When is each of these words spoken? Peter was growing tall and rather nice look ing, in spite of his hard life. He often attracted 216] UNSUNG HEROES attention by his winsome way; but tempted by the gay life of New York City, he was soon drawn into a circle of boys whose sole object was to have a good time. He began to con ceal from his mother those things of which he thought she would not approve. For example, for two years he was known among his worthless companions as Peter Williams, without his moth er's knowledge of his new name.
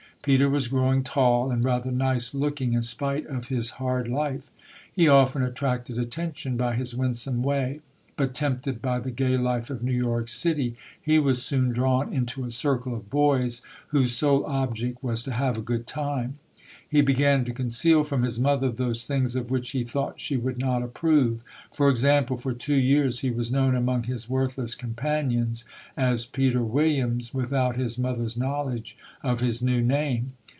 Peter 0.23 0.47
was 0.47 0.67
growing 0.67 1.01
tall 1.03 1.49
and 1.49 1.63
rather 1.63 1.89
nice 1.89 2.35
look 2.35 2.61
ing, 2.61 2.73
in 2.73 2.81
spite 2.83 3.25
of 3.25 3.47
his 3.47 3.71
hard 3.81 4.07
life. 4.07 4.51
He 4.93 5.07
often 5.07 5.41
attracted 5.41 5.93
216] 5.93 5.93
UNSUNG 5.97 6.13
HEROES 6.13 6.13
attention 6.13 6.57
by 6.57 6.75
his 6.75 6.95
winsome 6.95 7.41
way; 7.41 7.79
but 8.15 8.35
tempted 8.35 8.83
by 8.83 8.99
the 8.99 9.09
gay 9.09 9.35
life 9.35 9.71
of 9.71 9.81
New 9.81 9.91
York 9.91 10.27
City, 10.27 10.75
he 11.01 11.17
was 11.17 11.41
soon 11.41 11.69
drawn 11.69 12.13
into 12.13 12.45
a 12.45 12.51
circle 12.51 12.93
of 12.93 13.09
boys 13.09 13.63
whose 13.87 14.13
sole 14.13 14.45
object 14.45 15.01
was 15.03 15.23
to 15.23 15.31
have 15.31 15.57
a 15.57 15.61
good 15.63 15.87
time. 15.87 16.37
He 16.87 16.99
began 16.99 17.45
to 17.45 17.53
con 17.53 17.67
ceal 17.67 18.05
from 18.05 18.23
his 18.23 18.37
mother 18.37 18.69
those 18.69 19.05
things 19.05 19.37
of 19.37 19.49
which 19.49 19.69
he 19.71 19.85
thought 19.85 20.19
she 20.19 20.35
would 20.35 20.57
not 20.59 20.83
approve. 20.83 21.39
For 21.71 21.87
example, 21.87 22.35
for 22.35 22.51
two 22.51 22.75
years 22.75 23.19
he 23.21 23.29
was 23.31 23.49
known 23.49 23.75
among 23.77 24.03
his 24.03 24.27
worthless 24.29 24.75
companions 24.75 25.63
as 25.95 26.25
Peter 26.25 26.61
Williams, 26.61 27.33
without 27.33 27.77
his 27.77 27.97
moth 27.97 28.19
er's 28.19 28.35
knowledge 28.35 28.97
of 29.23 29.39
his 29.39 29.63
new 29.63 29.79
name. 29.81 30.33